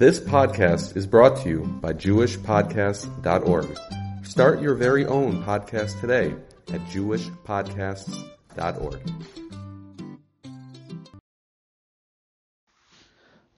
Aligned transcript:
This 0.00 0.18
podcast 0.18 0.96
is 0.96 1.06
brought 1.06 1.36
to 1.42 1.48
you 1.50 1.58
by 1.82 1.92
JewishPodcasts.org. 1.92 3.78
Start 4.24 4.62
your 4.62 4.74
very 4.74 5.04
own 5.04 5.44
podcast 5.44 6.00
today 6.00 6.34
at 6.72 6.80
JewishPodcasts.org. 6.86 9.00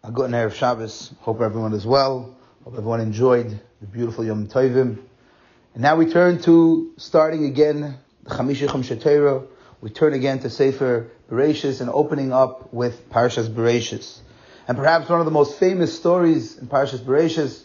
A 0.02 0.10
good 0.10 0.32
Erev 0.32 0.52
Shabbos. 0.52 1.14
Hope 1.20 1.40
everyone 1.40 1.74
is 1.74 1.86
well. 1.86 2.36
Hope 2.64 2.74
everyone 2.74 3.00
enjoyed 3.00 3.60
the 3.80 3.86
beautiful 3.86 4.24
Yom 4.24 4.48
Tovim. 4.48 4.98
And 5.74 5.82
now 5.82 5.94
we 5.94 6.06
turn 6.06 6.42
to 6.42 6.92
starting 6.96 7.44
again 7.44 7.98
the 8.24 8.30
Chamisha 8.30 8.68
Chum 8.68 8.82
We 9.80 9.90
turn 9.90 10.12
again 10.12 10.40
to 10.40 10.50
Sefer 10.50 11.08
Bereshis 11.30 11.80
and 11.80 11.88
opening 11.88 12.32
up 12.32 12.74
with 12.74 13.08
Parshas 13.10 13.48
Bereshis. 13.48 14.22
And 14.68 14.78
perhaps 14.78 15.08
one 15.08 15.18
of 15.18 15.24
the 15.24 15.32
most 15.32 15.58
famous 15.58 15.96
stories 15.96 16.56
in 16.56 16.68
Parshas 16.68 17.00
Bereshis, 17.00 17.64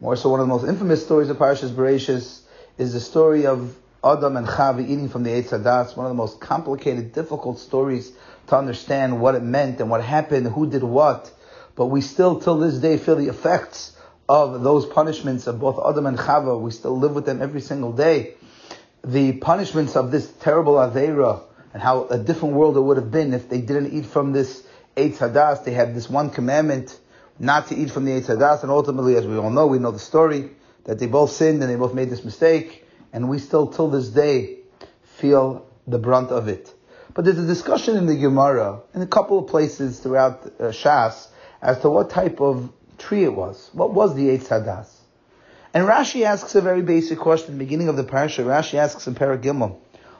more 0.00 0.14
so 0.14 0.28
one 0.28 0.40
of 0.40 0.46
the 0.46 0.52
most 0.52 0.68
infamous 0.68 1.02
stories 1.02 1.30
of 1.30 1.38
Parshas 1.38 1.70
Bereshis, 1.70 2.40
is 2.76 2.92
the 2.92 3.00
story 3.00 3.46
of 3.46 3.74
Adam 4.04 4.36
and 4.36 4.46
Chava 4.46 4.82
eating 4.82 5.08
from 5.08 5.22
the 5.22 5.30
Eitz 5.30 5.48
Hadas, 5.48 5.96
one 5.96 6.04
of 6.04 6.10
the 6.10 6.16
most 6.16 6.40
complicated, 6.40 7.14
difficult 7.14 7.58
stories 7.58 8.12
to 8.48 8.56
understand 8.56 9.22
what 9.22 9.34
it 9.34 9.42
meant 9.42 9.80
and 9.80 9.88
what 9.88 10.04
happened, 10.04 10.46
who 10.48 10.68
did 10.68 10.82
what. 10.82 11.32
But 11.76 11.86
we 11.86 12.02
still, 12.02 12.38
till 12.38 12.58
this 12.58 12.76
day, 12.78 12.98
feel 12.98 13.16
the 13.16 13.28
effects 13.28 13.96
of 14.28 14.62
those 14.62 14.84
punishments 14.84 15.46
of 15.46 15.58
both 15.60 15.80
Adam 15.82 16.04
and 16.04 16.18
Chava. 16.18 16.60
We 16.60 16.72
still 16.72 16.98
live 16.98 17.14
with 17.14 17.24
them 17.24 17.40
every 17.40 17.62
single 17.62 17.92
day. 17.92 18.34
The 19.02 19.32
punishments 19.32 19.96
of 19.96 20.10
this 20.10 20.30
terrible 20.40 20.74
Aveira 20.74 21.40
and 21.72 21.82
how 21.82 22.04
a 22.04 22.18
different 22.18 22.54
world 22.54 22.76
it 22.76 22.80
would 22.80 22.98
have 22.98 23.10
been 23.10 23.32
if 23.32 23.48
they 23.48 23.62
didn't 23.62 23.94
eat 23.94 24.04
from 24.04 24.32
this 24.32 24.62
Eitz 24.96 25.16
Hadas, 25.18 25.64
they 25.64 25.72
had 25.72 25.94
this 25.94 26.08
one 26.08 26.30
commandment 26.30 26.98
not 27.38 27.68
to 27.68 27.76
eat 27.76 27.90
from 27.90 28.04
the 28.04 28.12
Eitz 28.12 28.26
Hadas, 28.26 28.62
and 28.62 28.70
ultimately, 28.70 29.16
as 29.16 29.26
we 29.26 29.36
all 29.36 29.50
know, 29.50 29.66
we 29.66 29.78
know 29.78 29.90
the 29.90 29.98
story, 29.98 30.50
that 30.84 30.98
they 30.98 31.06
both 31.06 31.30
sinned 31.30 31.62
and 31.62 31.70
they 31.70 31.76
both 31.76 31.94
made 31.94 32.10
this 32.10 32.24
mistake, 32.24 32.86
and 33.12 33.28
we 33.28 33.38
still, 33.38 33.66
till 33.66 33.88
this 33.88 34.08
day, 34.08 34.58
feel 35.02 35.66
the 35.86 35.98
brunt 35.98 36.30
of 36.30 36.48
it. 36.48 36.72
But 37.12 37.24
there's 37.24 37.38
a 37.38 37.46
discussion 37.46 37.96
in 37.96 38.06
the 38.06 38.16
Gemara, 38.16 38.82
in 38.94 39.02
a 39.02 39.06
couple 39.06 39.38
of 39.38 39.48
places 39.48 40.00
throughout 40.00 40.46
uh, 40.46 40.64
Shas, 40.70 41.28
as 41.62 41.80
to 41.80 41.90
what 41.90 42.10
type 42.10 42.40
of 42.40 42.72
tree 42.98 43.24
it 43.24 43.34
was. 43.34 43.70
What 43.72 43.94
was 43.94 44.14
the 44.14 44.28
Eitz 44.28 44.48
Hadas? 44.48 44.88
And 45.72 45.88
Rashi 45.88 46.24
asks 46.24 46.54
a 46.54 46.60
very 46.60 46.82
basic 46.82 47.18
question, 47.18 47.58
beginning 47.58 47.88
of 47.88 47.96
the 47.96 48.04
parasha. 48.04 48.42
Rashi 48.42 48.74
asks 48.74 49.06
in 49.08 49.14
Perek 49.14 49.42
Gimmel, 49.42 49.76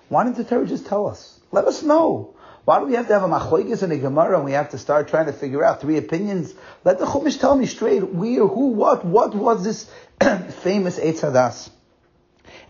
why 0.08 0.25
didn't 0.25 0.36
the 0.36 0.45
Torah 0.45 0.67
just 0.67 0.86
tell 0.86 1.06
us? 1.06 1.41
Let 1.52 1.64
us 1.67 1.83
know. 1.83 2.34
Why 2.65 2.81
do 2.81 2.87
we 2.87 2.95
have 2.95 3.09
to 3.09 3.12
have 3.12 3.23
a 3.23 3.29
machlokes 3.29 3.83
and 3.83 3.93
a 3.93 3.98
gemara 3.98 4.37
and 4.37 4.45
we 4.45 4.53
have 4.53 4.70
to 4.70 4.79
start 4.79 5.09
trying 5.09 5.27
to 5.27 5.33
figure 5.33 5.62
out 5.62 5.83
three 5.83 5.98
opinions? 5.98 6.55
Let 6.83 6.98
the 6.98 7.05
chumash 7.05 7.39
tell 7.39 7.55
me 7.55 7.67
straight 7.67 8.03
where, 8.03 8.47
who, 8.47 8.69
what, 8.69 9.05
what 9.05 9.34
was 9.34 9.65
this 9.65 9.91
famous 10.62 10.98
Eitz 10.98 11.20
Hadas? 11.20 11.69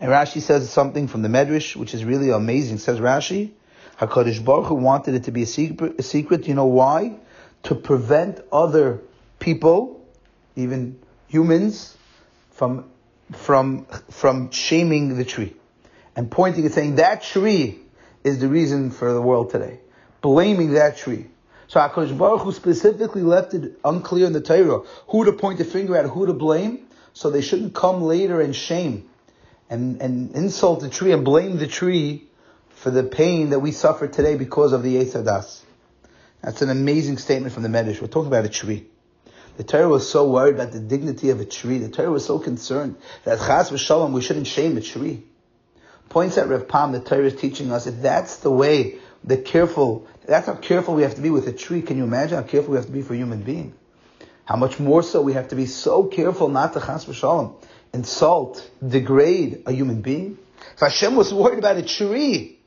And 0.01 0.11
Rashi 0.11 0.41
says 0.41 0.69
something 0.69 1.07
from 1.07 1.21
the 1.21 1.29
Medrash, 1.29 1.77
which 1.77 1.93
is 1.93 2.03
really 2.03 2.29
amazing. 2.29 2.79
Says 2.79 2.99
Rashi, 2.99 3.51
Hakadosh 3.97 4.43
Baruch 4.43 4.65
Hu 4.65 4.75
wanted 4.75 5.15
it 5.15 5.23
to 5.25 5.31
be 5.31 5.43
a 5.43 5.45
secret. 5.45 5.97
A 5.97 6.03
secret. 6.03 6.47
You 6.47 6.55
know 6.55 6.65
why? 6.65 7.17
To 7.63 7.75
prevent 7.75 8.41
other 8.51 8.99
people, 9.39 10.05
even 10.57 10.99
humans, 11.29 11.95
from 12.51 12.89
from 13.31 13.85
from 14.11 14.51
shaming 14.51 15.15
the 15.17 15.25
tree 15.25 15.55
and 16.15 16.29
pointing 16.29 16.65
and 16.65 16.73
saying 16.73 16.95
that 16.95 17.23
tree 17.23 17.79
is 18.23 18.39
the 18.39 18.47
reason 18.47 18.91
for 18.91 19.11
the 19.13 19.21
world 19.21 19.49
today 19.49 19.79
blaming 20.25 20.71
that 20.71 20.97
tree. 20.97 21.27
So 21.67 21.79
HaKadosh 21.79 22.17
Baruch 22.17 22.41
Hu 22.41 22.51
specifically 22.51 23.21
left 23.21 23.53
it 23.53 23.77
unclear 23.85 24.25
in 24.25 24.33
the 24.33 24.41
Torah 24.41 24.79
who 25.09 25.23
to 25.25 25.33
point 25.33 25.59
the 25.59 25.65
finger 25.65 25.95
at, 25.95 26.07
who 26.07 26.25
to 26.25 26.33
blame, 26.33 26.87
so 27.13 27.29
they 27.29 27.43
shouldn't 27.43 27.75
come 27.75 28.01
later 28.01 28.41
and 28.41 28.55
shame 28.55 29.07
and, 29.69 30.01
and 30.01 30.31
insult 30.31 30.79
the 30.79 30.89
tree 30.89 31.11
and 31.11 31.23
blame 31.23 31.57
the 31.57 31.67
tree 31.67 32.27
for 32.69 32.89
the 32.89 33.03
pain 33.03 33.51
that 33.51 33.59
we 33.59 33.71
suffer 33.71 34.07
today 34.07 34.35
because 34.35 34.73
of 34.73 34.81
the 34.81 34.95
Hadas. 34.95 35.61
That's 36.41 36.63
an 36.63 36.71
amazing 36.71 37.19
statement 37.19 37.53
from 37.53 37.61
the 37.61 37.69
Medrash. 37.69 38.01
We're 38.01 38.07
talking 38.07 38.29
about 38.29 38.45
a 38.45 38.49
tree. 38.49 38.87
The 39.57 39.63
Torah 39.63 39.87
was 39.87 40.09
so 40.09 40.27
worried 40.27 40.55
about 40.55 40.71
the 40.71 40.79
dignity 40.79 41.29
of 41.29 41.39
a 41.39 41.45
tree. 41.45 41.77
The 41.77 41.89
Torah 41.89 42.09
was 42.09 42.25
so 42.25 42.39
concerned 42.39 42.95
that 43.25 43.37
Chas 43.37 43.69
v'Shalom, 43.69 44.11
we 44.11 44.21
shouldn't 44.21 44.47
shame 44.47 44.75
a 44.75 44.81
tree. 44.81 45.21
Points 46.09 46.39
at 46.39 46.49
Rav 46.49 46.67
Pam, 46.67 46.93
the 46.93 46.99
Torah 46.99 47.25
is 47.25 47.35
teaching 47.35 47.71
us 47.71 47.85
if 47.85 48.01
that's 48.01 48.37
the 48.37 48.49
way 48.49 48.99
the 49.25 49.37
careful, 49.37 50.07
that's 50.25 50.45
how 50.45 50.55
careful 50.55 50.93
we 50.93 51.01
have 51.01 51.15
to 51.15 51.21
be 51.21 51.31
with 51.31 51.47
a 51.47 51.53
tree. 51.53 51.81
Can 51.81 51.97
you 51.97 52.03
imagine 52.03 52.37
how 52.37 52.43
careful 52.43 52.71
we 52.71 52.77
have 52.77 52.85
to 52.85 52.91
be 52.91 53.01
for 53.01 53.13
a 53.13 53.17
human 53.17 53.41
being? 53.41 53.73
How 54.45 54.55
much 54.55 54.79
more 54.79 55.01
so 55.01 55.21
we 55.21 55.33
have 55.33 55.47
to 55.47 55.55
be 55.55 55.65
so 55.65 56.03
careful 56.03 56.47
not 56.47 56.73
to 56.73 56.79
chas 56.79 57.05
v'shalom, 57.05 57.55
insult, 57.93 58.69
degrade 58.87 59.63
a 59.65 59.71
human 59.71 60.01
being. 60.01 60.37
If 60.75 60.79
Hashem 60.79 61.15
was 61.15 61.33
worried 61.33 61.57
about 61.57 61.77
a 61.77 61.83
tree, 61.83 62.59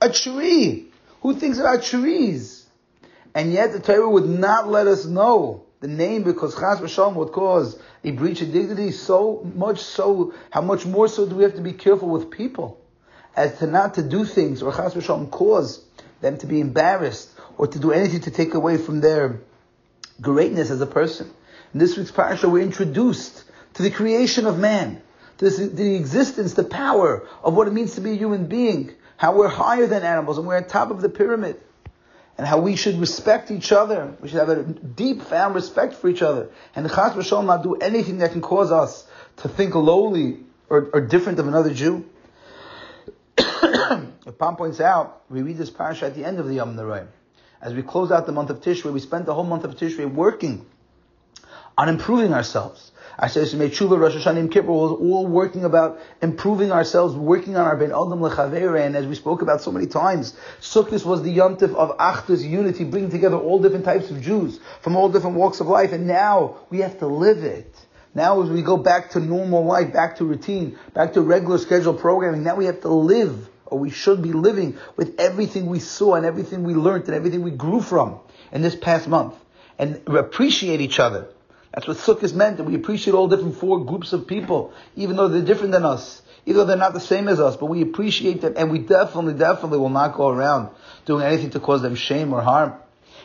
a 0.00 0.10
tree. 0.10 0.88
Who 1.20 1.34
thinks 1.34 1.58
about 1.58 1.82
trees? 1.82 2.66
And 3.34 3.52
yet 3.52 3.72
the 3.72 3.80
Torah 3.80 4.08
would 4.08 4.26
not 4.26 4.68
let 4.68 4.86
us 4.86 5.04
know 5.04 5.64
the 5.80 5.88
name 5.88 6.22
because 6.22 6.54
chas 6.54 6.80
v'shalom 6.80 7.16
would 7.16 7.32
cause 7.32 7.78
a 8.02 8.12
breach 8.12 8.40
of 8.40 8.52
dignity. 8.52 8.90
So 8.92 9.46
much 9.54 9.80
so, 9.80 10.32
how 10.50 10.62
much 10.62 10.86
more 10.86 11.08
so 11.08 11.28
do 11.28 11.34
we 11.34 11.42
have 11.42 11.56
to 11.56 11.60
be 11.60 11.74
careful 11.74 12.08
with 12.08 12.30
people? 12.30 12.80
As 13.36 13.58
to 13.58 13.66
not 13.66 13.94
to 13.94 14.02
do 14.02 14.24
things 14.24 14.62
or 14.62 14.72
chas 14.72 14.94
v'shalom 14.94 15.30
cause 15.30 15.85
them 16.26 16.38
to 16.38 16.46
be 16.46 16.60
embarrassed 16.60 17.30
or 17.56 17.66
to 17.66 17.78
do 17.78 17.92
anything 17.92 18.20
to 18.20 18.30
take 18.30 18.54
away 18.54 18.76
from 18.76 19.00
their 19.00 19.40
greatness 20.20 20.70
as 20.70 20.80
a 20.80 20.86
person. 20.86 21.30
In 21.72 21.80
this 21.80 21.96
week's 21.96 22.10
parasha, 22.10 22.48
we're 22.48 22.62
introduced 22.62 23.44
to 23.74 23.82
the 23.82 23.90
creation 23.90 24.46
of 24.46 24.58
man, 24.58 25.00
to 25.38 25.50
the 25.50 25.94
existence, 25.94 26.54
the 26.54 26.64
power 26.64 27.26
of 27.42 27.54
what 27.54 27.68
it 27.68 27.72
means 27.72 27.94
to 27.94 28.00
be 28.00 28.12
a 28.12 28.14
human 28.14 28.46
being, 28.46 28.92
how 29.16 29.36
we're 29.36 29.48
higher 29.48 29.86
than 29.86 30.02
animals 30.02 30.38
and 30.38 30.46
we're 30.46 30.56
on 30.56 30.66
top 30.66 30.90
of 30.90 31.00
the 31.00 31.08
pyramid, 31.08 31.60
and 32.38 32.46
how 32.46 32.58
we 32.60 32.76
should 32.76 32.98
respect 32.98 33.50
each 33.50 33.72
other. 33.72 34.14
We 34.20 34.28
should 34.28 34.38
have 34.38 34.48
a 34.48 34.62
deep, 34.62 35.22
found 35.22 35.54
respect 35.54 35.94
for 35.94 36.08
each 36.08 36.22
other, 36.22 36.50
and 36.74 36.86
chas 36.88 37.12
v'shalom 37.14 37.46
not 37.46 37.62
do 37.62 37.76
anything 37.76 38.18
that 38.18 38.32
can 38.32 38.42
cause 38.42 38.72
us 38.72 39.06
to 39.38 39.48
think 39.48 39.74
lowly 39.74 40.38
or, 40.68 40.90
or 40.92 41.00
different 41.00 41.38
of 41.38 41.46
another 41.46 41.72
Jew. 41.72 42.04
Pam 44.38 44.56
points 44.56 44.80
out, 44.80 45.22
we 45.28 45.42
read 45.42 45.56
this 45.56 45.70
parasha 45.70 46.06
at 46.06 46.14
the 46.14 46.24
end 46.24 46.38
of 46.38 46.46
the 46.46 46.54
Yom 46.54 46.76
Noraim. 46.76 47.08
As 47.60 47.74
we 47.74 47.82
close 47.82 48.10
out 48.10 48.26
the 48.26 48.32
month 48.32 48.50
of 48.50 48.60
Tishrei, 48.60 48.92
we 48.92 49.00
spent 49.00 49.26
the 49.26 49.34
whole 49.34 49.44
month 49.44 49.64
of 49.64 49.76
Tishrei 49.76 50.12
working 50.12 50.66
on 51.78 51.88
improving 51.88 52.32
ourselves. 52.32 52.90
I 53.18 53.28
said, 53.28 53.58
made 53.58 53.72
tshuva, 53.72 53.98
Rosh 53.98 54.14
Hashanah, 54.14 54.52
Kippur, 54.52 54.70
we're 54.70 54.90
all 54.90 55.26
working 55.26 55.64
about 55.64 56.00
improving 56.20 56.70
ourselves, 56.70 57.14
working 57.14 57.56
on 57.56 57.64
our 57.64 57.76
ben 57.76 57.90
adam 57.90 58.20
lechavere, 58.20 58.84
and 58.84 58.94
as 58.94 59.06
we 59.06 59.14
spoke 59.14 59.40
about 59.40 59.62
so 59.62 59.72
many 59.72 59.86
times, 59.86 60.36
Sukkot 60.60 61.04
was 61.04 61.22
the 61.22 61.34
yomtiv 61.34 61.74
of 61.74 61.96
Achdus, 61.96 62.46
unity, 62.46 62.84
bringing 62.84 63.10
together 63.10 63.36
all 63.36 63.58
different 63.58 63.86
types 63.86 64.10
of 64.10 64.20
Jews 64.20 64.60
from 64.82 64.96
all 64.96 65.08
different 65.08 65.36
walks 65.36 65.60
of 65.60 65.66
life, 65.66 65.92
and 65.92 66.06
now 66.06 66.56
we 66.68 66.80
have 66.80 66.98
to 66.98 67.06
live 67.06 67.42
it. 67.42 67.74
Now 68.16 68.40
as 68.40 68.48
we 68.48 68.62
go 68.62 68.78
back 68.78 69.10
to 69.10 69.20
normal 69.20 69.66
life, 69.66 69.92
back 69.92 70.16
to 70.16 70.24
routine, 70.24 70.78
back 70.94 71.12
to 71.12 71.20
regular 71.20 71.58
scheduled 71.58 72.00
programming, 72.00 72.44
now 72.44 72.56
we 72.56 72.64
have 72.64 72.80
to 72.80 72.88
live 72.88 73.46
or 73.66 73.78
we 73.78 73.90
should 73.90 74.22
be 74.22 74.32
living 74.32 74.78
with 74.96 75.20
everything 75.20 75.66
we 75.66 75.80
saw 75.80 76.14
and 76.14 76.24
everything 76.24 76.64
we 76.64 76.72
learned 76.72 77.04
and 77.04 77.14
everything 77.14 77.42
we 77.42 77.50
grew 77.50 77.82
from 77.82 78.18
in 78.52 78.62
this 78.62 78.74
past 78.74 79.06
month 79.06 79.34
and 79.78 80.00
appreciate 80.08 80.80
each 80.80 80.98
other. 80.98 81.28
That's 81.74 81.86
what 81.86 81.98
Sukkot 81.98 82.32
meant, 82.32 82.56
that 82.56 82.64
we 82.64 82.74
appreciate 82.74 83.12
all 83.12 83.28
different 83.28 83.56
four 83.56 83.84
groups 83.84 84.14
of 84.14 84.26
people, 84.26 84.72
even 84.94 85.16
though 85.16 85.28
they're 85.28 85.42
different 85.42 85.72
than 85.72 85.84
us, 85.84 86.22
even 86.46 86.56
though 86.56 86.64
they're 86.64 86.78
not 86.78 86.94
the 86.94 87.00
same 87.00 87.28
as 87.28 87.38
us, 87.38 87.58
but 87.58 87.66
we 87.66 87.82
appreciate 87.82 88.40
them 88.40 88.54
and 88.56 88.70
we 88.70 88.78
definitely, 88.78 89.34
definitely 89.34 89.76
will 89.76 89.90
not 89.90 90.14
go 90.14 90.30
around 90.30 90.70
doing 91.04 91.22
anything 91.22 91.50
to 91.50 91.60
cause 91.60 91.82
them 91.82 91.94
shame 91.94 92.32
or 92.32 92.40
harm. 92.40 92.72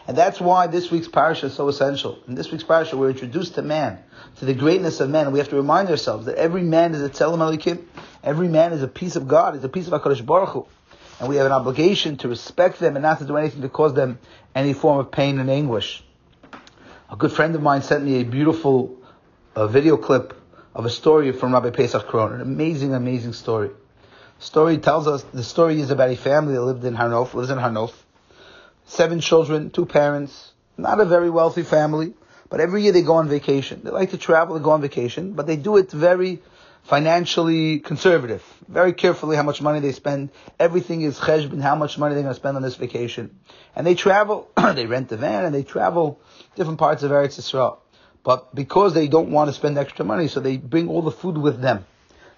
And 0.08 0.18
that's 0.18 0.42
why 0.42 0.68
this 0.68 0.90
week's 0.90 1.08
parasha 1.08 1.48
is 1.48 1.54
so 1.54 1.68
essential. 1.68 2.18
In 2.28 2.36
this 2.36 2.52
week's 2.52 2.64
parasha, 2.64 2.98
we're 2.98 3.12
introduced 3.12 3.56
to 3.56 3.62
man, 3.62 4.00
to 4.38 4.46
the 4.46 4.54
greatness 4.54 5.00
of 5.00 5.10
man, 5.10 5.32
we 5.32 5.40
have 5.40 5.50
to 5.50 5.56
remind 5.56 5.90
ourselves 5.90 6.26
that 6.26 6.36
every 6.36 6.64
man 6.64 6.96
is 6.96 7.02
a 7.02 7.10
tzelem 7.10 7.38
Elokim, 7.38 7.86
every 8.24 8.48
man 8.48 8.74
is 8.74 8.82
a 8.82 8.88
piece 8.88 9.16
of 9.16 9.28
God, 9.28 9.56
is 9.56 9.64
a 9.64 9.70
piece 9.70 9.88
of 9.88 9.94
HaKadosh 9.94 10.26
Baruch 10.26 10.50
Hu. 10.50 10.66
And 11.20 11.30
we 11.30 11.36
have 11.36 11.46
an 11.46 11.52
obligation 11.52 12.18
to 12.18 12.28
respect 12.28 12.80
them 12.80 12.96
and 12.96 13.04
not 13.04 13.20
to 13.20 13.26
do 13.26 13.38
anything 13.38 13.62
to 13.62 13.70
cause 13.70 13.94
them 13.94 14.18
any 14.56 14.74
form 14.74 15.00
of 15.00 15.12
pain 15.12 15.38
and 15.38 15.52
anguish. 15.52 16.04
A 17.12 17.16
good 17.16 17.32
friend 17.32 17.54
of 17.54 17.62
mine 17.62 17.84
sent 17.84 18.04
me 18.04 18.22
a 18.22 18.24
beautiful 18.24 18.98
uh, 19.56 19.68
video 19.68 19.98
clip 19.98 20.34
of 20.74 20.86
a 20.86 20.90
story 20.90 21.32
from 21.32 21.54
Rabbi 21.54 21.70
Pesach 21.70 22.08
Krohn, 22.08 22.34
an 22.34 22.42
amazing, 22.42 22.96
amazing 22.96 23.34
story. 23.34 23.70
Story 24.40 24.80
tells 24.80 25.08
us, 25.08 25.22
the 25.34 25.44
story 25.44 25.80
is 25.80 25.92
about 25.92 26.10
a 26.10 26.16
family 26.16 26.54
that 26.54 26.64
lived 26.64 26.84
in 26.86 26.96
Har 26.96 27.10
Nof, 27.10 27.36
lives 27.36 27.52
in 27.52 27.60
Har 27.60 27.70
Nof, 27.70 27.94
seven 28.92 29.22
children, 29.22 29.70
two 29.70 29.86
parents, 29.86 30.52
not 30.78 31.00
a 31.00 31.06
very 31.06 31.30
wealthy 31.30 31.64
family, 31.64 32.14
but 32.50 32.60
every 32.60 32.84
year 32.84 32.92
they 32.92 33.02
go 33.02 33.16
on 33.16 33.30
vacation. 33.30 33.82
They 33.84 33.90
like 33.90 34.12
to 34.12 34.18
travel 34.18 34.56
and 34.56 34.64
go 34.64 34.72
on 34.72 34.82
vacation, 34.82 35.34
but 35.34 35.48
they 35.48 35.56
do 35.56 35.78
it 35.78 35.90
very 35.92 36.42
financially 36.84 37.80
conservative, 37.80 38.44
very 38.68 38.92
carefully 38.92 39.38
how 39.38 39.44
much 39.44 39.62
money 39.62 39.80
they 39.80 39.94
spend. 39.94 40.30
Everything 40.60 41.04
is 41.04 41.18
cheshbon, 41.18 41.62
how 41.62 41.76
much 41.76 41.98
money 41.98 42.16
they're 42.16 42.24
going 42.24 42.34
to 42.34 42.40
spend 42.40 42.58
on 42.58 42.64
this 42.64 42.76
vacation. 42.76 43.40
And 43.76 43.88
they 43.88 43.96
travel, 43.96 44.50
they 44.76 44.86
rent 44.88 45.12
a 45.14 45.18
van 45.18 45.46
and 45.46 45.56
they 45.56 45.64
travel 45.64 46.20
different 46.56 46.80
parts 46.80 47.04
of 47.04 47.12
Eretz 47.12 47.40
Yisrael. 47.40 47.78
But 48.24 48.54
because 48.54 48.94
they 48.94 49.08
don't 49.08 49.32
want 49.32 49.48
to 49.50 49.54
spend 49.54 49.78
extra 49.78 50.04
money, 50.04 50.28
so 50.28 50.42
they 50.42 50.58
bring 50.58 50.90
all 50.90 51.02
the 51.02 51.12
food 51.12 51.38
with 51.38 51.62
them. 51.62 51.86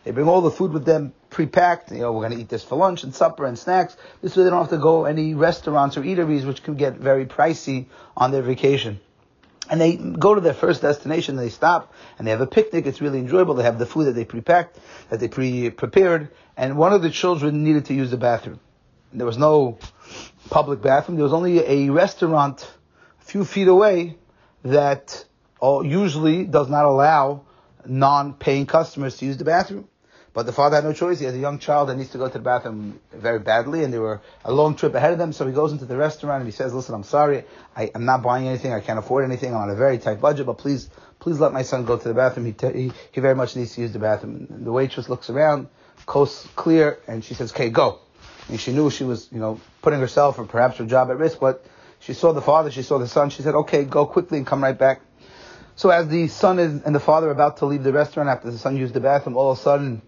They 0.04 0.12
bring 0.12 0.28
all 0.28 0.42
the 0.42 0.52
food 0.52 0.74
with 0.74 0.86
them 0.86 1.14
pre-packed. 1.30 1.92
You 1.92 2.00
know, 2.00 2.12
we're 2.12 2.28
going 2.28 2.38
to 2.38 2.42
eat 2.42 2.50
this 2.50 2.64
for 2.64 2.76
lunch 2.76 3.04
and 3.04 3.16
supper 3.16 3.46
and 3.46 3.58
snacks. 3.58 3.96
This 4.22 4.36
way 4.36 4.44
they 4.44 4.50
don't 4.50 4.60
have 4.60 4.70
to 4.72 4.78
go 4.78 5.06
any 5.06 5.34
restaurants 5.34 5.98
or 5.98 6.02
eateries, 6.02 6.46
which 6.46 6.64
can 6.64 6.76
get 6.76 6.96
very 6.96 7.26
pricey 7.26 7.88
on 8.16 8.32
their 8.32 8.42
vacation. 8.42 9.00
And 9.70 9.80
they 9.80 9.96
go 9.96 10.36
to 10.36 10.42
their 10.42 10.54
first 10.54 10.82
destination, 10.82 11.38
they 11.38 11.50
stop, 11.50 11.94
and 12.18 12.28
they 12.28 12.32
have 12.32 12.42
a 12.42 12.48
picnic. 12.48 12.86
It's 12.86 13.00
really 13.00 13.20
enjoyable. 13.20 13.54
They 13.54 13.64
have 13.64 13.80
the 13.80 13.86
food 13.86 14.06
that 14.06 14.12
they 14.12 14.26
pre-packed, 14.26 14.78
that 15.10 15.22
they 15.22 15.30
pre-prepared, 15.30 16.32
and 16.58 16.78
one 16.78 16.92
of 16.92 17.02
the 17.02 17.10
children 17.10 17.64
needed 17.64 17.86
to 17.86 17.94
use 17.94 18.12
the 18.12 18.18
bathroom. 18.18 18.60
There 19.14 19.26
was 19.26 19.38
no 19.38 19.78
public 20.50 20.82
bathroom. 20.82 21.18
There 21.18 21.24
was 21.24 21.34
only 21.34 21.60
a 21.60 21.90
restaurant 21.92 22.70
a 23.22 23.26
few 23.26 23.46
feet 23.46 23.70
away 23.70 24.18
that 24.64 25.24
uh, 25.62 25.82
usually 25.82 26.44
does 26.44 26.70
not 26.70 26.84
allow 26.86 27.46
non-paying 27.86 28.66
customers 28.66 29.18
to 29.18 29.26
use 29.26 29.38
the 29.38 29.46
bathroom. 29.46 29.88
But 30.34 30.48
the 30.48 30.52
father 30.52 30.78
had 30.78 30.84
no 30.84 30.94
choice. 30.94 31.20
He 31.20 31.26
has 31.26 31.36
a 31.36 31.40
young 31.40 31.60
child 31.60 31.90
that 31.90 31.96
needs 31.96 32.10
to 32.12 32.18
go 32.18 32.28
to 32.28 32.34
the 32.34 32.40
bathroom 32.40 33.00
very 33.14 33.38
badly, 33.38 33.84
and 33.84 33.94
they 33.94 34.00
were 34.00 34.20
a 34.44 34.52
long 34.52 34.76
trip 34.76 34.96
ahead 34.96 35.14
of 35.14 35.20
them. 35.20 35.32
So 35.32 35.46
he 35.46 35.54
goes 35.54 35.72
into 35.72 35.86
the 35.86 35.96
restaurant 35.96 36.42
and 36.42 36.48
he 36.48 36.52
says, 36.52 36.74
"Listen, 36.74 36.96
I'm 36.96 37.04
sorry. 37.04 37.44
I, 37.76 37.92
am 37.94 38.06
not 38.06 38.24
buying 38.24 38.48
anything. 38.48 38.74
I 38.74 38.80
can't 38.80 38.98
afford 38.98 39.26
anything. 39.26 39.54
I'm 39.54 39.62
on 39.62 39.70
a 39.70 39.76
very 39.76 40.00
tight 40.00 40.20
budget. 40.20 40.48
But 40.48 40.58
please, 40.58 40.90
please 41.20 41.40
let 41.40 41.54
my 41.54 41.62
son 41.62 41.86
go 41.86 41.98
to 41.98 42.08
the 42.08 42.16
bathroom. 42.16 42.48
He 42.48 42.56
he, 42.68 42.92
he 43.12 43.22
very 43.22 43.36
much 43.36 43.56
needs 43.56 43.76
to 43.76 43.82
use 43.82 43.94
the 43.94 44.00
bathroom." 44.00 44.48
And 44.50 44.66
the 44.66 44.72
waitress 44.72 45.08
looks 45.08 45.30
around, 45.30 45.68
coast 46.08 46.56
clear, 46.56 46.98
and 47.08 47.24
she 47.24 47.36
says, 47.36 47.52
"Okay, 47.52 47.70
go." 47.70 48.00
And 48.50 48.60
she 48.60 48.74
knew 48.74 48.90
she 48.90 49.04
was, 49.04 49.30
you 49.32 49.40
know, 49.40 49.60
putting 49.84 50.00
herself 50.00 50.40
or 50.40 50.46
perhaps 50.46 50.78
her 50.78 50.86
job 50.86 51.12
at 51.12 51.18
risk, 51.18 51.40
but 51.40 51.64
she 52.00 52.14
saw 52.14 52.34
the 52.34 52.42
father, 52.42 52.72
she 52.72 52.82
saw 52.82 52.98
the 52.98 53.08
son. 53.08 53.30
She 53.30 53.44
said, 53.44 53.54
"Okay, 53.54 53.86
go 53.86 54.08
quickly 54.08 54.40
and 54.40 54.48
come 54.48 54.64
right 54.64 54.78
back." 54.78 55.02
So 55.76 55.92
as 55.92 56.08
the 56.08 56.28
son 56.28 56.58
is, 56.58 56.82
and 56.82 56.96
the 56.96 57.00
father 57.00 57.28
are 57.28 57.32
about 57.32 57.58
to 57.58 57.68
leave 57.68 57.84
the 57.84 57.94
restaurant 57.94 58.30
after 58.30 58.50
the 58.50 58.58
son 58.58 58.78
used 58.78 58.96
the 58.96 59.00
bathroom, 59.00 59.38
all 59.38 59.52
of 59.52 59.60
a 59.60 59.62
sudden 59.62 60.02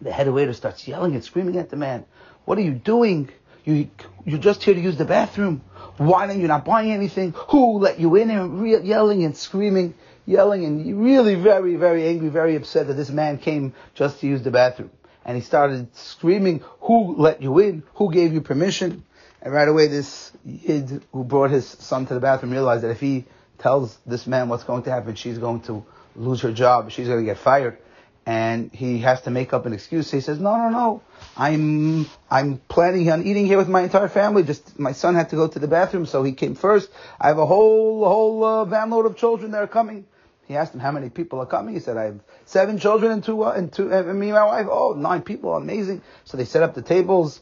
the 0.00 0.12
head 0.12 0.28
waiter 0.30 0.52
starts 0.52 0.86
yelling 0.86 1.14
and 1.14 1.24
screaming 1.24 1.56
at 1.56 1.70
the 1.70 1.76
man. 1.76 2.04
What 2.44 2.58
are 2.58 2.62
you 2.62 2.72
doing? 2.72 3.30
You, 3.64 3.88
you're 4.24 4.38
just 4.38 4.62
here 4.62 4.74
to 4.74 4.80
use 4.80 4.96
the 4.96 5.04
bathroom. 5.04 5.62
Why 5.96 6.28
are 6.28 6.32
you 6.32 6.46
not 6.46 6.64
buying 6.64 6.92
anything? 6.92 7.32
Who 7.48 7.78
let 7.78 7.98
you 7.98 8.14
in? 8.16 8.30
And 8.30 8.60
re- 8.60 8.80
yelling 8.80 9.24
and 9.24 9.36
screaming, 9.36 9.94
yelling 10.26 10.64
and 10.64 11.02
really 11.02 11.34
very, 11.34 11.76
very 11.76 12.06
angry, 12.06 12.28
very 12.28 12.54
upset 12.56 12.86
that 12.88 12.94
this 12.94 13.10
man 13.10 13.38
came 13.38 13.74
just 13.94 14.20
to 14.20 14.26
use 14.26 14.42
the 14.42 14.50
bathroom. 14.50 14.90
And 15.24 15.36
he 15.36 15.42
started 15.42 15.94
screaming, 15.96 16.62
who 16.80 17.16
let 17.16 17.42
you 17.42 17.58
in? 17.58 17.82
Who 17.94 18.12
gave 18.12 18.32
you 18.32 18.40
permission? 18.40 19.04
And 19.42 19.52
right 19.52 19.68
away 19.68 19.88
this 19.88 20.30
Yid 20.44 21.02
who 21.12 21.24
brought 21.24 21.50
his 21.50 21.66
son 21.66 22.06
to 22.06 22.14
the 22.14 22.20
bathroom 22.20 22.52
realized 22.52 22.84
that 22.84 22.90
if 22.90 23.00
he 23.00 23.24
tells 23.58 23.96
this 24.06 24.26
man 24.26 24.48
what's 24.48 24.64
going 24.64 24.84
to 24.84 24.90
happen, 24.90 25.16
she's 25.16 25.38
going 25.38 25.62
to 25.62 25.84
lose 26.14 26.42
her 26.42 26.52
job, 26.52 26.90
she's 26.92 27.08
going 27.08 27.20
to 27.20 27.24
get 27.24 27.38
fired 27.38 27.78
and 28.26 28.72
he 28.72 28.98
has 28.98 29.22
to 29.22 29.30
make 29.30 29.52
up 29.52 29.66
an 29.66 29.72
excuse. 29.72 30.10
He 30.10 30.20
says, 30.20 30.40
"No, 30.40 30.56
no, 30.56 30.68
no. 30.68 31.02
I'm 31.36 32.06
I'm 32.28 32.58
planning 32.68 33.10
on 33.10 33.24
eating 33.24 33.46
here 33.46 33.56
with 33.56 33.68
my 33.68 33.82
entire 33.82 34.08
family. 34.08 34.42
Just 34.42 34.78
my 34.78 34.92
son 34.92 35.14
had 35.14 35.30
to 35.30 35.36
go 35.36 35.46
to 35.46 35.58
the 35.58 35.68
bathroom, 35.68 36.06
so 36.06 36.24
he 36.24 36.32
came 36.32 36.56
first. 36.56 36.90
I 37.20 37.28
have 37.28 37.38
a 37.38 37.46
whole 37.46 38.04
whole 38.04 38.44
uh, 38.44 38.64
van 38.64 38.90
load 38.90 39.06
of 39.06 39.16
children 39.16 39.52
that 39.52 39.62
are 39.62 39.68
coming." 39.68 40.04
He 40.48 40.56
asked 40.56 40.74
him 40.74 40.80
how 40.80 40.92
many 40.92 41.08
people 41.08 41.40
are 41.40 41.46
coming. 41.46 41.74
He 41.74 41.80
said, 41.80 41.96
"I 41.96 42.04
have 42.04 42.20
seven 42.44 42.78
children 42.78 43.12
and 43.12 43.22
two 43.22 43.44
uh, 43.44 43.52
and 43.52 43.72
two 43.72 43.92
and 43.92 44.18
me 44.18 44.30
and 44.30 44.34
my 44.34 44.44
wife. 44.44 44.66
Oh, 44.68 44.94
nine 44.94 45.22
people, 45.22 45.54
amazing." 45.54 46.02
So 46.24 46.36
they 46.36 46.44
set 46.44 46.64
up 46.64 46.74
the 46.74 46.82
tables. 46.82 47.40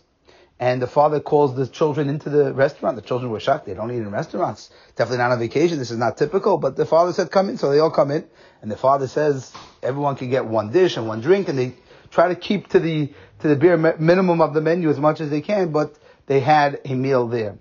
And 0.61 0.81
the 0.81 0.87
father 0.87 1.19
calls 1.19 1.57
the 1.57 1.67
children 1.67 2.09
into 2.09 2.31
the 2.31 2.55
restaurant. 2.55 2.97
The 2.97 3.03
children 3.03 3.33
were 3.33 3.41
shocked. 3.41 3.67
They 3.67 3.75
don't 3.75 3.91
eat 3.91 3.97
in 3.97 4.11
restaurants. 4.11 4.71
Definitely 4.95 5.19
not 5.19 5.33
on 5.33 5.39
vacation. 5.41 5.79
This 5.79 5.91
is 5.91 5.99
not 5.99 6.17
typical. 6.17 6.59
But 6.59 6.77
the 6.77 6.87
father 6.87 7.13
said, 7.13 7.31
come 7.31 7.49
in. 7.49 7.59
So 7.59 7.71
they 7.71 7.81
all 7.81 7.91
come 7.91 8.13
in. 8.13 8.25
And 8.63 8.71
the 8.71 8.77
father 8.77 9.09
says, 9.09 9.53
everyone 9.83 10.17
can 10.17 10.31
get 10.31 10.47
one 10.47 10.71
dish 10.71 10.97
and 10.97 11.09
one 11.09 11.21
drink. 11.21 11.49
And 11.49 11.59
they 11.59 11.75
try 12.11 12.29
to 12.29 12.37
keep 12.37 12.69
to 12.69 12.79
the, 12.79 13.13
to 13.41 13.49
the 13.49 13.57
bare 13.57 13.77
minimum 13.77 14.41
of 14.41 14.55
the 14.55 14.61
menu 14.61 14.91
as 14.91 14.99
much 14.99 15.21
as 15.21 15.29
they 15.29 15.41
can. 15.41 15.73
But 15.73 15.99
they 16.27 16.39
had 16.39 16.81
a 16.85 16.95
meal 16.95 17.27
there. 17.27 17.59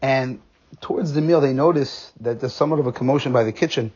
And 0.00 0.40
towards 0.80 1.12
the 1.14 1.20
meal, 1.20 1.40
they 1.40 1.52
notice 1.52 2.12
that 2.20 2.38
there's 2.38 2.54
somewhat 2.54 2.78
of 2.78 2.86
a 2.86 2.92
commotion 2.92 3.32
by 3.32 3.42
the 3.42 3.52
kitchen. 3.52 3.92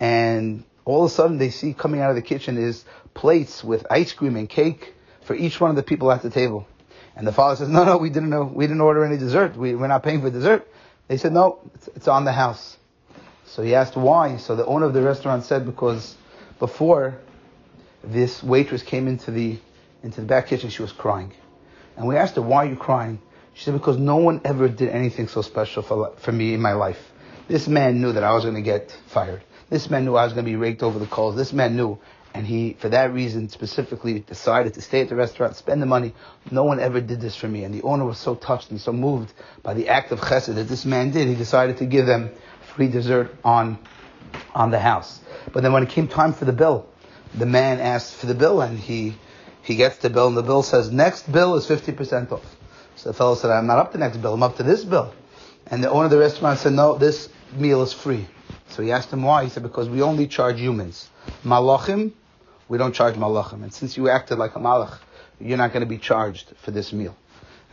And 0.00 0.64
all 0.84 1.04
of 1.04 1.10
a 1.12 1.14
sudden, 1.14 1.38
they 1.38 1.50
see 1.50 1.72
coming 1.72 2.00
out 2.00 2.10
of 2.10 2.16
the 2.16 2.22
kitchen 2.22 2.58
is 2.58 2.84
plates 3.14 3.62
with 3.62 3.86
ice 3.90 4.12
cream 4.12 4.34
and 4.34 4.48
cake 4.48 4.94
for 5.22 5.36
each 5.36 5.60
one 5.60 5.70
of 5.70 5.76
the 5.76 5.82
people 5.84 6.10
at 6.10 6.22
the 6.22 6.30
table. 6.30 6.66
And 7.14 7.26
the 7.26 7.32
father 7.32 7.56
says, 7.56 7.68
no, 7.68 7.84
no, 7.84 7.98
we 7.98 8.08
didn't 8.08 8.30
know, 8.30 8.44
we 8.44 8.66
didn't 8.66 8.80
order 8.80 9.04
any 9.04 9.18
dessert. 9.18 9.56
We, 9.56 9.74
we're 9.74 9.88
not 9.88 10.02
paying 10.02 10.22
for 10.22 10.30
dessert. 10.30 10.66
They 11.08 11.16
said, 11.18 11.32
no, 11.32 11.58
it's, 11.74 11.88
it's 11.88 12.08
on 12.08 12.24
the 12.24 12.32
house. 12.32 12.76
So 13.46 13.62
he 13.62 13.74
asked 13.74 13.96
why. 13.96 14.38
So 14.38 14.56
the 14.56 14.64
owner 14.64 14.86
of 14.86 14.94
the 14.94 15.02
restaurant 15.02 15.44
said, 15.44 15.66
because 15.66 16.16
before 16.58 17.18
this 18.02 18.42
waitress 18.42 18.82
came 18.82 19.08
into 19.08 19.30
the, 19.30 19.58
into 20.02 20.22
the 20.22 20.26
back 20.26 20.46
kitchen, 20.46 20.70
she 20.70 20.80
was 20.80 20.92
crying. 20.92 21.34
And 21.96 22.08
we 22.08 22.16
asked 22.16 22.36
her, 22.36 22.42
why 22.42 22.64
are 22.64 22.68
you 22.68 22.76
crying? 22.76 23.20
She 23.54 23.64
said, 23.64 23.74
because 23.74 23.98
no 23.98 24.16
one 24.16 24.40
ever 24.44 24.68
did 24.68 24.88
anything 24.88 25.28
so 25.28 25.42
special 25.42 25.82
for, 25.82 26.14
for 26.16 26.32
me 26.32 26.54
in 26.54 26.62
my 26.62 26.72
life. 26.72 27.12
This 27.48 27.68
man 27.68 28.00
knew 28.00 28.12
that 28.12 28.24
I 28.24 28.32
was 28.32 28.44
going 28.44 28.54
to 28.54 28.62
get 28.62 28.96
fired. 29.08 29.42
This 29.68 29.90
man 29.90 30.06
knew 30.06 30.14
I 30.16 30.24
was 30.24 30.32
going 30.32 30.46
to 30.46 30.50
be 30.50 30.56
raked 30.56 30.82
over 30.82 30.98
the 30.98 31.06
coals. 31.06 31.36
This 31.36 31.52
man 31.52 31.76
knew 31.76 31.98
and 32.34 32.46
he, 32.46 32.74
for 32.78 32.88
that 32.88 33.12
reason, 33.12 33.48
specifically 33.50 34.20
decided 34.20 34.74
to 34.74 34.80
stay 34.80 35.02
at 35.02 35.10
the 35.10 35.16
restaurant, 35.16 35.54
spend 35.56 35.82
the 35.82 35.86
money. 35.86 36.14
No 36.50 36.64
one 36.64 36.80
ever 36.80 37.00
did 37.00 37.20
this 37.20 37.36
for 37.36 37.46
me. 37.46 37.64
And 37.64 37.74
the 37.74 37.82
owner 37.82 38.06
was 38.06 38.18
so 38.18 38.34
touched 38.34 38.70
and 38.70 38.80
so 38.80 38.92
moved 38.92 39.32
by 39.62 39.74
the 39.74 39.88
act 39.88 40.12
of 40.12 40.20
chesed 40.20 40.54
that 40.54 40.64
this 40.64 40.86
man 40.86 41.10
did. 41.10 41.28
He 41.28 41.34
decided 41.34 41.76
to 41.78 41.86
give 41.86 42.06
them 42.06 42.30
free 42.74 42.88
dessert 42.88 43.36
on, 43.44 43.78
on 44.54 44.70
the 44.70 44.78
house. 44.78 45.20
But 45.52 45.62
then 45.62 45.74
when 45.74 45.82
it 45.82 45.90
came 45.90 46.08
time 46.08 46.32
for 46.32 46.46
the 46.46 46.52
bill, 46.54 46.86
the 47.34 47.44
man 47.46 47.80
asked 47.80 48.14
for 48.14 48.26
the 48.26 48.34
bill 48.34 48.62
and 48.62 48.78
he, 48.78 49.14
he 49.62 49.76
gets 49.76 49.98
the 49.98 50.08
bill 50.08 50.28
and 50.28 50.36
the 50.36 50.42
bill 50.42 50.62
says, 50.62 50.90
next 50.90 51.30
bill 51.30 51.56
is 51.56 51.66
50% 51.66 52.32
off. 52.32 52.56
So 52.96 53.10
the 53.10 53.14
fellow 53.14 53.34
said, 53.34 53.50
I'm 53.50 53.66
not 53.66 53.78
up 53.78 53.92
to 53.92 53.98
next 53.98 54.18
bill, 54.18 54.34
I'm 54.34 54.42
up 54.42 54.56
to 54.56 54.62
this 54.62 54.84
bill. 54.84 55.12
And 55.66 55.84
the 55.84 55.90
owner 55.90 56.06
of 56.06 56.10
the 56.10 56.18
restaurant 56.18 56.58
said, 56.58 56.72
no, 56.72 56.96
this 56.96 57.28
meal 57.54 57.82
is 57.82 57.92
free. 57.92 58.26
So 58.68 58.82
he 58.82 58.90
asked 58.90 59.12
him 59.12 59.22
why. 59.22 59.44
He 59.44 59.50
said, 59.50 59.62
because 59.62 59.88
we 59.88 60.00
only 60.00 60.26
charge 60.26 60.58
humans. 60.58 61.10
Malachim 61.44 62.12
we 62.72 62.78
don't 62.78 62.94
charge 62.94 63.16
malachim. 63.16 63.62
And 63.62 63.72
since 63.72 63.98
you 63.98 64.08
acted 64.08 64.38
like 64.38 64.56
a 64.56 64.58
malach, 64.58 64.98
you're 65.38 65.58
not 65.58 65.74
going 65.74 65.82
to 65.82 65.88
be 65.88 65.98
charged 65.98 66.54
for 66.62 66.70
this 66.70 66.90
meal. 66.90 67.14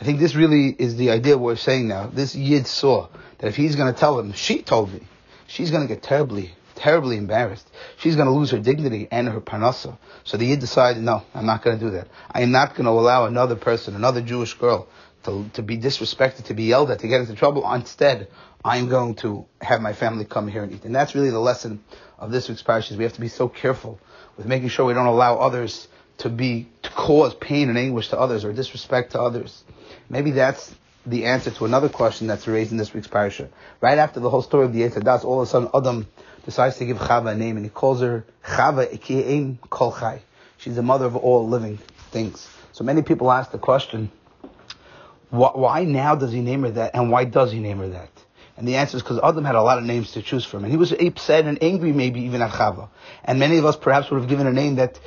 I 0.01 0.03
think 0.03 0.19
this 0.19 0.35
really 0.35 0.75
is 0.77 0.97
the 0.97 1.11
idea 1.11 1.37
we're 1.37 1.55
saying 1.55 1.87
now. 1.87 2.07
This 2.07 2.35
Yid 2.35 2.67
saw 2.67 3.07
that 3.37 3.47
if 3.47 3.55
he's 3.55 3.77
going 3.77 3.93
to 3.93 3.97
tell 3.97 4.19
him, 4.19 4.33
she 4.33 4.61
told 4.61 4.93
me, 4.93 4.99
she's 5.47 5.71
going 5.71 5.87
to 5.87 5.93
get 5.93 6.03
terribly, 6.03 6.51
terribly 6.75 7.15
embarrassed. 7.15 7.65
She's 7.95 8.17
going 8.17 8.27
to 8.27 8.33
lose 8.33 8.51
her 8.51 8.59
dignity 8.59 9.07
and 9.09 9.29
her 9.29 9.39
parnasa. 9.39 9.97
So 10.25 10.35
the 10.35 10.47
Yid 10.47 10.59
decided, 10.59 11.01
no, 11.01 11.23
I'm 11.33 11.45
not 11.45 11.63
going 11.63 11.79
to 11.79 11.85
do 11.85 11.91
that. 11.91 12.09
I 12.29 12.41
am 12.41 12.51
not 12.51 12.75
going 12.75 12.83
to 12.83 12.91
allow 12.91 13.25
another 13.25 13.55
person, 13.55 13.95
another 13.95 14.21
Jewish 14.21 14.53
girl, 14.55 14.89
to, 15.23 15.49
to 15.53 15.63
be 15.63 15.77
disrespected, 15.77 16.43
to 16.47 16.53
be 16.53 16.63
yelled 16.63 16.91
at, 16.91 16.99
to 16.99 17.07
get 17.07 17.21
into 17.21 17.35
trouble. 17.35 17.71
Instead, 17.73 18.27
I'm 18.65 18.89
going 18.89 19.15
to 19.15 19.45
have 19.61 19.79
my 19.79 19.93
family 19.93 20.25
come 20.25 20.49
here 20.49 20.63
and 20.63 20.73
eat. 20.73 20.83
And 20.83 20.93
that's 20.93 21.15
really 21.15 21.29
the 21.29 21.39
lesson 21.39 21.85
of 22.17 22.31
this 22.31 22.49
week's 22.49 22.63
parashah. 22.63 22.97
We 22.97 23.05
have 23.05 23.13
to 23.13 23.21
be 23.21 23.29
so 23.29 23.47
careful 23.47 23.97
with 24.39 24.47
making 24.47 24.69
sure 24.69 24.85
we 24.85 24.93
don't 24.93 25.05
allow 25.05 25.35
others 25.35 25.89
to 26.19 26.29
be, 26.29 26.65
to 26.81 26.89
cause 26.91 27.35
pain 27.35 27.67
and 27.67 27.77
anguish 27.77 28.07
to 28.07 28.17
others 28.17 28.45
or 28.45 28.53
disrespect 28.53 29.11
to 29.11 29.21
others. 29.21 29.65
Maybe 30.09 30.31
that's 30.31 30.73
the 31.05 31.25
answer 31.25 31.51
to 31.51 31.65
another 31.65 31.89
question 31.89 32.27
that's 32.27 32.47
raised 32.47 32.71
in 32.71 32.77
this 32.77 32.93
week's 32.93 33.07
parasha. 33.07 33.49
Right 33.81 33.97
after 33.97 34.21
the 34.21 34.29
whole 34.29 34.41
story 34.41 34.63
of 34.63 34.71
the 34.71 34.83
Eitz 34.83 34.93
Hadas, 34.93 35.25
all 35.25 35.41
of 35.41 35.47
a 35.49 35.51
sudden 35.51 35.67
Adam 35.73 36.07
decides 36.45 36.77
to 36.77 36.85
give 36.85 36.99
Chava 36.99 37.33
a 37.33 37.35
name 37.35 37.57
and 37.57 37.65
he 37.65 37.69
calls 37.69 37.99
her 37.99 38.23
Chava 38.45 38.89
Ikiyim 38.89 39.57
Kol 39.69 39.91
Chai. 39.91 40.21
She's 40.57 40.77
the 40.77 40.83
mother 40.83 41.05
of 41.05 41.17
all 41.17 41.45
living 41.45 41.77
things. 42.11 42.47
So 42.71 42.85
many 42.85 43.01
people 43.01 43.29
ask 43.29 43.51
the 43.51 43.57
question, 43.57 44.09
why 45.31 45.83
now 45.83 46.15
does 46.15 46.31
he 46.31 46.39
name 46.39 46.61
her 46.61 46.71
that 46.71 46.95
and 46.95 47.11
why 47.11 47.25
does 47.25 47.51
he 47.51 47.59
name 47.59 47.79
her 47.79 47.89
that? 47.89 48.18
And 48.59 48.67
the 48.67 48.75
answer 48.75 48.97
is 48.97 49.03
because 49.03 49.21
Adam 49.23 49.45
had 49.45 49.55
a 49.55 49.61
lot 49.61 49.77
of 49.77 49.85
names 49.85 50.11
to 50.11 50.21
choose 50.21 50.43
from. 50.43 50.65
And 50.65 50.71
he 50.71 50.77
was 50.77 50.91
upset 50.91 51.45
and 51.45 51.63
angry 51.63 51.93
maybe 51.93 52.19
even 52.23 52.41
at 52.41 52.51
Chava. 52.51 52.89
And 53.23 53.39
many 53.39 53.57
of 53.57 53.63
us 53.63 53.77
perhaps 53.77 54.11
would 54.11 54.19
have 54.19 54.29
given 54.29 54.47
a 54.47 54.51
name 54.51 54.75
that 54.75 54.99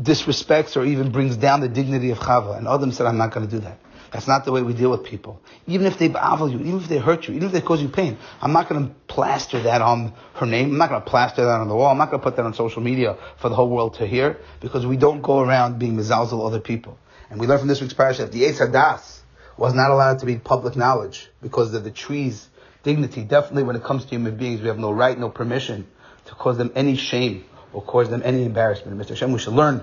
disrespects 0.00 0.74
or 0.74 0.84
even 0.86 1.12
brings 1.12 1.36
down 1.36 1.60
the 1.60 1.68
dignity 1.68 2.10
of 2.10 2.18
Chava. 2.18 2.56
And 2.56 2.66
Adam 2.66 2.90
said, 2.90 3.04
I'm 3.04 3.18
not 3.18 3.32
going 3.32 3.46
to 3.46 3.50
do 3.54 3.60
that. 3.60 3.78
That's 4.12 4.26
not 4.26 4.46
the 4.46 4.52
way 4.52 4.62
we 4.62 4.72
deal 4.72 4.90
with 4.90 5.04
people. 5.04 5.42
Even 5.66 5.86
if 5.86 5.98
they 5.98 6.08
bavel 6.08 6.50
you, 6.50 6.58
even 6.60 6.80
if 6.80 6.88
they 6.88 6.96
hurt 6.96 7.28
you, 7.28 7.34
even 7.34 7.48
if 7.48 7.52
they 7.52 7.60
cause 7.60 7.82
you 7.82 7.90
pain, 7.90 8.16
I'm 8.40 8.54
not 8.54 8.70
going 8.70 8.88
to 8.88 8.94
plaster 9.08 9.60
that 9.64 9.82
on 9.82 10.14
her 10.36 10.46
name. 10.46 10.70
I'm 10.70 10.78
not 10.78 10.88
going 10.88 11.02
to 11.02 11.10
plaster 11.10 11.44
that 11.44 11.60
on 11.60 11.68
the 11.68 11.74
wall. 11.74 11.90
I'm 11.90 11.98
not 11.98 12.10
going 12.10 12.20
to 12.20 12.24
put 12.24 12.36
that 12.36 12.46
on 12.46 12.54
social 12.54 12.80
media 12.80 13.18
for 13.36 13.50
the 13.50 13.56
whole 13.56 13.68
world 13.68 13.94
to 13.94 14.06
hear 14.06 14.38
because 14.60 14.86
we 14.86 14.96
don't 14.96 15.20
go 15.20 15.40
around 15.40 15.78
being 15.78 15.96
mizalzel 15.96 16.46
other 16.46 16.60
people. 16.60 16.96
And 17.28 17.38
we 17.38 17.46
learn 17.46 17.58
from 17.58 17.68
this 17.68 17.82
week's 17.82 17.92
parasha 17.92 18.22
that 18.22 18.32
the 18.32 18.44
Eitz 18.44 18.66
Hadas 18.66 19.18
was 19.58 19.74
not 19.74 19.90
allowed 19.90 20.20
to 20.20 20.26
be 20.26 20.36
public 20.36 20.76
knowledge 20.76 21.28
because 21.42 21.74
of 21.74 21.84
the 21.84 21.90
trees 21.90 22.48
dignity. 22.84 23.22
Definitely 23.22 23.64
when 23.64 23.76
it 23.76 23.82
comes 23.82 24.04
to 24.04 24.10
human 24.10 24.36
beings, 24.36 24.60
we 24.60 24.68
have 24.68 24.78
no 24.78 24.92
right, 24.92 25.18
no 25.18 25.30
permission 25.30 25.86
to 26.26 26.34
cause 26.34 26.56
them 26.56 26.70
any 26.76 26.96
shame 26.96 27.44
or 27.72 27.82
cause 27.82 28.08
them 28.08 28.22
any 28.24 28.44
embarrassment. 28.44 28.96
Mr. 28.96 29.10
Hashem, 29.10 29.32
we 29.32 29.38
should 29.38 29.54
learn 29.54 29.82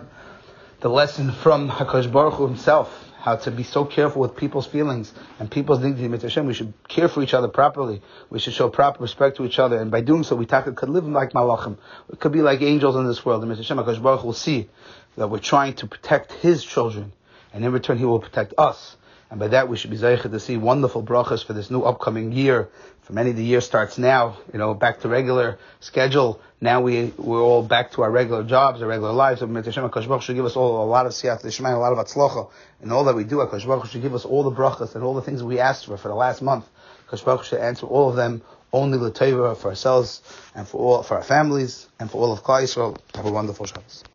the 0.79 0.89
lesson 0.89 1.31
from 1.31 1.69
HaKadosh 1.69 2.11
Baruch 2.11 2.35
Hu 2.35 2.47
himself, 2.47 3.11
how 3.19 3.35
to 3.35 3.51
be 3.51 3.63
so 3.63 3.85
careful 3.85 4.21
with 4.21 4.35
people's 4.35 4.65
feelings 4.65 5.13
and 5.39 5.51
people's 5.51 5.79
dignity. 5.79 6.07
Mr. 6.07 6.23
Hashem, 6.23 6.45
we 6.47 6.53
should 6.53 6.73
care 6.87 7.07
for 7.07 7.21
each 7.21 7.33
other 7.33 7.47
properly. 7.47 8.01
We 8.29 8.39
should 8.39 8.53
show 8.53 8.69
proper 8.69 9.01
respect 9.01 9.37
to 9.37 9.45
each 9.45 9.59
other, 9.59 9.77
and 9.77 9.91
by 9.91 10.01
doing 10.01 10.23
so, 10.23 10.35
we 10.35 10.45
could 10.45 10.89
live 10.89 11.05
like 11.05 11.33
malachim. 11.33 11.77
We 12.09 12.17
could 12.17 12.31
be 12.31 12.41
like 12.41 12.61
angels 12.61 12.95
in 12.95 13.05
this 13.05 13.23
world. 13.25 13.43
And 13.43 13.55
Hashem, 13.55 13.77
Hakadosh 13.77 14.01
Baruch 14.01 14.21
Hu 14.21 14.27
will 14.27 14.33
see 14.33 14.69
that 15.17 15.27
we're 15.27 15.39
trying 15.39 15.73
to 15.75 15.87
protect 15.87 16.31
His 16.31 16.63
children, 16.63 17.11
and 17.53 17.63
in 17.63 17.71
return, 17.71 17.97
He 17.97 18.05
will 18.05 18.19
protect 18.19 18.53
us. 18.57 18.95
And 19.31 19.39
by 19.39 19.47
that, 19.47 19.69
we 19.69 19.77
should 19.77 19.89
be 19.89 19.97
zeichet 19.97 20.29
to 20.29 20.39
see 20.41 20.57
wonderful 20.57 21.01
brachas 21.01 21.43
for 21.43 21.53
this 21.53 21.71
new 21.71 21.83
upcoming 21.83 22.33
year. 22.33 22.67
For 23.03 23.13
many, 23.13 23.31
the 23.31 23.43
year 23.43 23.61
starts 23.61 23.97
now, 23.97 24.37
you 24.51 24.59
know, 24.59 24.73
back 24.73 24.99
to 24.99 25.07
regular 25.07 25.57
schedule. 25.79 26.41
Now 26.59 26.81
we, 26.81 27.13
we're 27.17 27.41
all 27.41 27.63
back 27.63 27.93
to 27.93 28.01
our 28.01 28.11
regular 28.11 28.43
jobs, 28.43 28.81
our 28.81 28.89
regular 28.89 29.13
lives. 29.13 29.39
So, 29.39 29.47
Hashem, 29.47 29.89
HaKadosh 29.89 30.23
should 30.23 30.35
give 30.35 30.43
us 30.43 30.57
all 30.57 30.83
a 30.83 30.85
lot 30.85 31.05
of 31.05 31.13
siyata 31.13 31.43
d'shmaya, 31.43 31.75
a 31.75 31.77
lot 31.77 31.93
of 31.93 32.05
atzlocha. 32.05 32.49
And 32.81 32.91
all 32.91 33.05
that 33.05 33.15
we 33.15 33.23
do, 33.23 33.37
HaKadosh 33.37 33.87
should 33.87 34.01
give 34.01 34.13
us 34.13 34.25
all 34.25 34.43
the 34.43 34.51
brachas 34.51 34.95
and 34.95 35.03
all 35.03 35.13
the 35.13 35.21
things 35.21 35.41
we 35.41 35.59
asked 35.59 35.85
for 35.85 35.95
for 35.95 36.09
the 36.09 36.15
last 36.15 36.41
month. 36.41 36.67
HaKadosh 37.09 37.45
should 37.45 37.59
answer 37.59 37.85
all 37.85 38.09
of 38.09 38.17
them 38.17 38.41
only 38.73 38.97
l'tova 38.97 39.55
for 39.55 39.69
ourselves 39.69 40.21
and 40.55 40.67
for 40.67 40.77
all, 40.77 41.03
for 41.03 41.15
our 41.15 41.23
families 41.23 41.87
and 42.01 42.11
for 42.11 42.17
all 42.17 42.33
of 42.33 42.43
Klal 42.43 42.63
Yisrael. 42.63 42.97
Have 43.15 43.25
a 43.25 43.31
wonderful 43.31 43.65
Shabbos. 43.65 44.03